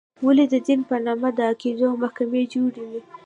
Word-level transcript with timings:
ولې 0.25 0.45
د 0.53 0.55
دین 0.67 0.81
په 0.89 0.95
نامه 1.05 1.29
د 1.37 1.39
عقایدو 1.51 1.87
محکمې 2.01 2.43
جوړې 2.53 2.83
وې. 2.89 3.01